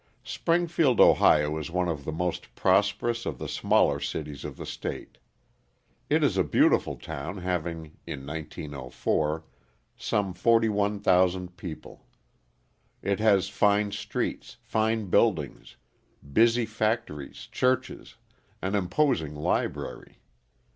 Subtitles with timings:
[0.23, 5.19] Springfield, O., is one of the most prosperous of the smaller cities of the state.
[6.09, 9.45] It is a beautiful town having, in 1904,
[9.95, 12.07] some 41,000 people.
[13.03, 15.77] It has fine streets, fine buildings,
[16.33, 18.15] busy factories, churches,
[18.59, 20.17] an imposing library.